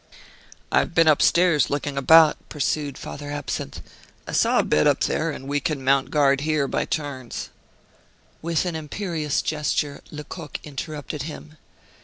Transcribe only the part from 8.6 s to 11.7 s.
an imperious gesture, Lecoq interrupted him.